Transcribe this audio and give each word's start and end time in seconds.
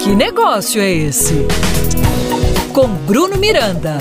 Que 0.00 0.14
negócio 0.14 0.80
é 0.80 0.90
esse? 0.90 1.46
Com 2.72 2.88
Bruno 3.06 3.36
Miranda. 3.38 3.98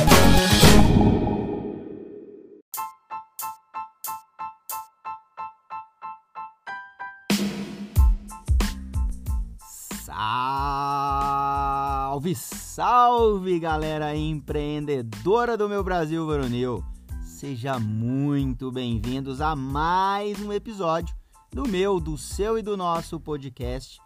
Salve, 12.14 12.36
salve 12.36 13.60
galera 13.60 14.16
empreendedora 14.16 15.58
do 15.58 15.68
meu 15.68 15.84
Brasil 15.84 16.26
varonil. 16.28 16.84
Seja 17.24 17.80
muito 17.80 18.72
bem-vindos 18.72 19.42
a 19.42 19.56
mais 19.56 20.40
um 20.40 20.54
episódio 20.54 21.16
do 21.52 21.68
meu, 21.68 22.00
do 22.00 22.18
seu 22.18 22.58
e 22.58 22.62
do 22.62 22.78
nosso 22.78 23.20
podcast. 23.20 24.00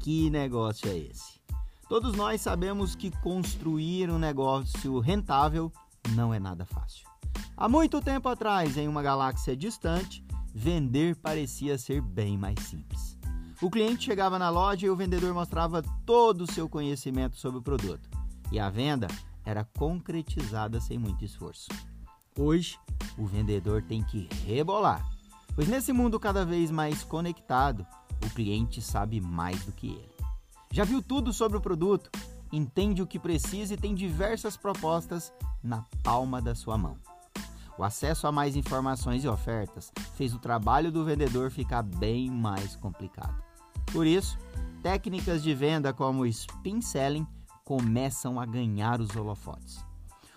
Que 0.00 0.30
negócio 0.30 0.88
é 0.88 0.96
esse? 0.96 1.38
Todos 1.86 2.14
nós 2.16 2.40
sabemos 2.40 2.94
que 2.94 3.10
construir 3.10 4.10
um 4.10 4.18
negócio 4.18 4.98
rentável 4.98 5.70
não 6.14 6.32
é 6.32 6.40
nada 6.40 6.64
fácil. 6.64 7.06
Há 7.54 7.68
muito 7.68 8.00
tempo 8.00 8.26
atrás, 8.26 8.78
em 8.78 8.88
uma 8.88 9.02
galáxia 9.02 9.54
distante, 9.54 10.24
vender 10.54 11.16
parecia 11.16 11.76
ser 11.76 12.00
bem 12.00 12.38
mais 12.38 12.58
simples. 12.60 13.18
O 13.60 13.70
cliente 13.70 14.06
chegava 14.06 14.38
na 14.38 14.48
loja 14.48 14.86
e 14.86 14.90
o 14.90 14.96
vendedor 14.96 15.34
mostrava 15.34 15.82
todo 16.06 16.42
o 16.44 16.50
seu 16.50 16.66
conhecimento 16.66 17.36
sobre 17.36 17.58
o 17.58 17.62
produto. 17.62 18.08
E 18.50 18.58
a 18.58 18.70
venda 18.70 19.06
era 19.44 19.64
concretizada 19.76 20.80
sem 20.80 20.96
muito 20.96 21.26
esforço. 21.26 21.68
Hoje, 22.38 22.78
o 23.18 23.26
vendedor 23.26 23.82
tem 23.82 24.02
que 24.02 24.26
rebolar, 24.46 25.06
pois 25.54 25.68
nesse 25.68 25.92
mundo 25.92 26.18
cada 26.18 26.44
vez 26.44 26.70
mais 26.70 27.04
conectado, 27.04 27.86
o 28.24 28.30
cliente 28.30 28.80
sabe 28.82 29.20
mais 29.20 29.64
do 29.64 29.72
que 29.72 29.88
ele. 29.88 30.14
Já 30.72 30.84
viu 30.84 31.02
tudo 31.02 31.32
sobre 31.32 31.58
o 31.58 31.60
produto, 31.60 32.10
entende 32.52 33.02
o 33.02 33.06
que 33.06 33.18
precisa 33.18 33.74
e 33.74 33.76
tem 33.76 33.94
diversas 33.94 34.56
propostas 34.56 35.32
na 35.62 35.84
palma 36.02 36.40
da 36.40 36.54
sua 36.54 36.78
mão. 36.78 36.96
O 37.76 37.82
acesso 37.82 38.26
a 38.26 38.32
mais 38.32 38.56
informações 38.56 39.24
e 39.24 39.28
ofertas 39.28 39.90
fez 40.14 40.34
o 40.34 40.38
trabalho 40.38 40.92
do 40.92 41.04
vendedor 41.04 41.50
ficar 41.50 41.82
bem 41.82 42.30
mais 42.30 42.76
complicado. 42.76 43.42
Por 43.92 44.06
isso, 44.06 44.38
técnicas 44.82 45.42
de 45.42 45.54
venda 45.54 45.92
como 45.92 46.26
spin 46.26 46.80
selling 46.80 47.26
começam 47.64 48.38
a 48.38 48.44
ganhar 48.44 49.00
os 49.00 49.14
holofotes. 49.16 49.84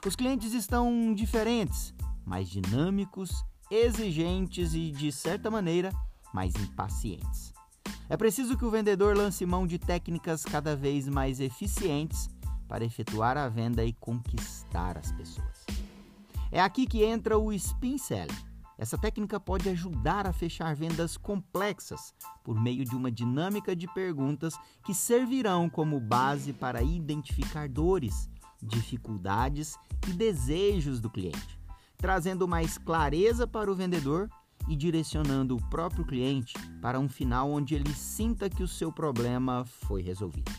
Os 0.06 0.16
clientes 0.16 0.54
estão 0.54 1.14
diferentes, 1.14 1.94
mais 2.26 2.50
dinâmicos, 2.50 3.44
exigentes 3.74 4.74
e, 4.74 4.92
de 4.92 5.12
certa 5.12 5.50
maneira, 5.50 5.92
mais 6.34 6.54
impacientes. 6.56 7.54
É 8.10 8.16
preciso 8.16 8.58
que 8.58 8.66
o 8.66 8.70
vendedor 8.70 9.16
lance 9.16 9.46
mão 9.46 9.66
de 9.66 9.80
técnicas 9.80 10.44
cada 10.44 10.76
vez 10.76 11.08
mais 11.08 11.40
eficientes 11.40 12.30
para 12.68 12.86
efetuar 12.86 13.38
a 13.38 13.50
venda 13.50 13.84
e 13.84 13.94
conquistar 13.94 14.98
as 14.98 15.12
pessoas. 15.12 15.66
É 16.52 16.60
aqui 16.60 16.86
que 16.86 17.04
entra 17.04 17.38
o 17.38 17.52
spin 17.52 17.98
selling 17.98 18.54
essa 18.78 18.98
técnica 18.98 19.40
pode 19.40 19.70
ajudar 19.70 20.26
a 20.26 20.34
fechar 20.34 20.76
vendas 20.76 21.16
complexas 21.16 22.14
por 22.44 22.60
meio 22.60 22.84
de 22.84 22.96
uma 22.96 23.12
dinâmica 23.12 23.76
de 23.76 23.88
perguntas 23.94 24.58
que 24.84 24.94
servirão 24.94 25.70
como 25.70 26.00
base 26.00 26.52
para 26.52 26.82
identificar 26.82 27.70
dores, 27.70 28.30
dificuldades 28.62 29.78
e 30.08 30.12
desejos 30.12 31.00
do 31.00 31.10
cliente, 31.10 31.60
trazendo 32.04 32.46
mais 32.46 32.78
clareza 32.78 33.48
para 33.48 33.72
o 33.72 33.76
vendedor 33.76 34.30
e 34.68 34.76
direcionando 34.76 35.56
o 35.56 35.70
próprio 35.70 36.04
cliente 36.04 36.54
para 36.82 37.00
um 37.00 37.08
final 37.08 37.50
onde 37.50 37.76
ele 37.76 37.94
sinta 37.94 38.50
que 38.50 38.62
o 38.62 38.68
seu 38.68 38.92
problema 38.92 39.64
foi 39.66 40.02
resolvido. 40.02 40.52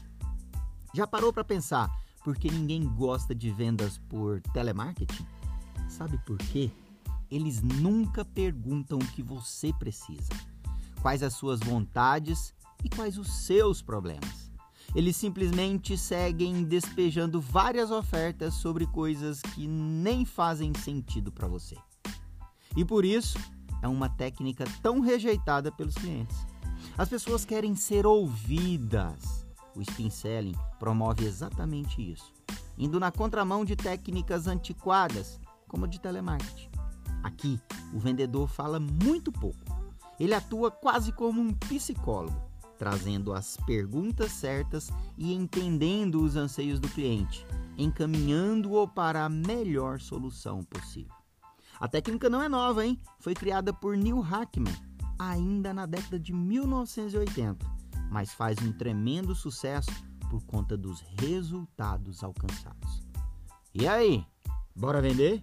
Já 0.95 1.07
parou 1.07 1.31
para 1.31 1.45
pensar 1.45 1.91
por 2.25 2.35
que 2.35 2.51
ninguém 2.51 2.83
gosta 2.83 3.35
de 3.35 3.51
vendas 3.51 3.99
por 4.09 4.41
telemarketing? 4.55 5.27
Sabe 5.87 6.17
por 6.25 6.39
quê? 6.39 6.71
eles 7.31 7.63
nunca 7.63 8.25
perguntam 8.25 8.99
o 8.99 9.07
que 9.07 9.23
você 9.23 9.73
precisa, 9.73 10.33
quais 11.03 11.23
as 11.23 11.35
suas 11.35 11.59
vontades 11.61 12.55
e 12.85 12.89
quais 12.89 13.19
os 13.19 13.45
seus 13.45 13.83
problemas. 13.83 14.44
Eles 14.95 15.17
simplesmente 15.17 15.99
seguem 15.99 16.63
despejando 16.63 17.41
várias 17.41 17.91
ofertas 17.91 18.55
sobre 18.55 18.87
coisas 18.87 19.41
que 19.41 19.67
nem 19.67 20.25
fazem 20.25 20.73
sentido 20.75 21.33
para 21.33 21.49
você. 21.49 21.77
E 22.77 22.85
por 22.85 23.05
isso, 23.05 23.39
é 23.83 23.89
uma 23.89 24.09
técnica 24.09 24.65
tão 24.83 25.01
rejeitada 25.01 25.73
pelos 25.73 25.95
clientes. 25.95 26.37
As 26.97 27.09
pessoas 27.09 27.45
querem 27.45 27.75
ser 27.75 28.07
ouvidas. 28.07 29.45
O 29.75 29.83
spin 29.83 30.11
selling 30.11 30.55
promove 30.79 31.25
exatamente 31.25 32.01
isso, 32.01 32.33
indo 32.79 33.01
na 33.01 33.11
contramão 33.11 33.65
de 33.65 33.75
técnicas 33.75 34.47
antiquadas, 34.47 35.41
como 35.67 35.85
a 35.85 35.89
de 35.89 36.01
telemarketing. 36.01 36.71
Aqui, 37.25 37.61
o 37.93 37.99
vendedor 37.99 38.49
fala 38.49 38.79
muito 38.79 39.33
pouco. 39.33 39.59
Ele 40.21 40.35
atua 40.35 40.71
quase 40.71 41.11
como 41.11 41.41
um 41.41 41.53
psicólogo, 41.53 42.41
trazendo 42.79 43.33
as 43.33 43.57
perguntas 43.59 44.33
certas 44.33 44.91
e 45.17 45.33
entendendo 45.33 46.23
os 46.23 46.37
anseios 46.37 46.81
do 46.81 46.89
cliente, 46.89 47.47
encaminhando-o 47.77 48.87
para 48.87 49.25
a 49.25 49.29
melhor 49.29 50.01
solução 50.01 50.63
possível. 50.63 51.15
A 51.79 51.89
técnica 51.89 52.31
não 52.31 52.43
é 52.43 52.49
nova, 52.49 52.85
hein? 52.85 53.01
Foi 53.19 53.35
criada 53.35 53.73
por 53.73 53.97
Neil 53.97 54.21
Hackman 54.21 54.75
ainda 55.19 55.73
na 55.73 55.87
década 55.87 56.19
de 56.19 56.33
1980, 56.33 57.65
mas 58.11 58.33
faz 58.33 58.59
um 58.59 58.73
tremendo 58.73 59.35
sucesso 59.35 59.91
por 60.31 60.43
conta 60.45 60.77
dos 60.77 61.01
resultados 61.19 62.23
alcançados. 62.23 63.03
E 63.73 63.87
aí, 63.87 64.25
bora 64.75 65.01
vender? 65.01 65.41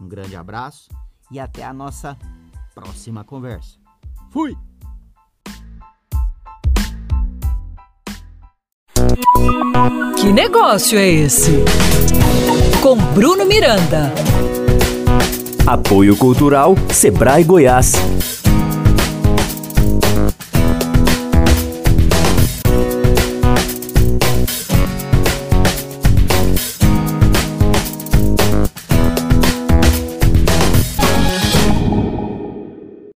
Um 0.00 0.08
grande 0.08 0.36
abraço 0.36 0.88
e 1.30 1.38
até 1.38 1.64
a 1.64 1.72
nossa 1.72 2.16
próxima 2.74 3.24
conversa. 3.24 3.78
Fui! 4.30 4.56
Que 10.16 10.32
negócio 10.32 10.96
é 10.96 11.08
esse? 11.08 11.64
Com 12.80 12.96
Bruno 12.96 13.44
Miranda. 13.44 14.12
Apoio 15.66 16.16
Cultural 16.16 16.76
Sebrae 16.92 17.42
Goiás. 17.42 18.37